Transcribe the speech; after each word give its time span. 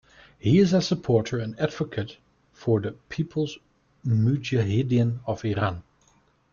He 0.39 0.57
is 0.57 0.73
a 0.73 0.81
supporter 0.81 1.37
and 1.37 1.55
advocate 1.59 2.17
for 2.53 2.81
the 2.81 2.93
People's 3.09 3.59
Mujahedin 4.03 5.19
of 5.27 5.45
Iran. 5.45 5.83